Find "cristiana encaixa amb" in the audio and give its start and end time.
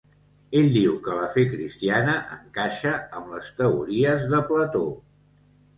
1.51-3.31